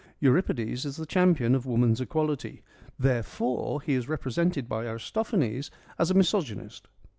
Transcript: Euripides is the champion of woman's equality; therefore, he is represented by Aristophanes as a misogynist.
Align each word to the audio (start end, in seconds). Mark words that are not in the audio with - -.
Euripides 0.19 0.83
is 0.83 0.97
the 0.97 1.05
champion 1.05 1.53
of 1.53 1.67
woman's 1.67 2.01
equality; 2.01 2.63
therefore, 2.97 3.79
he 3.83 3.93
is 3.93 4.09
represented 4.09 4.67
by 4.67 4.85
Aristophanes 4.87 5.69
as 5.99 6.09
a 6.09 6.15
misogynist. 6.15 6.87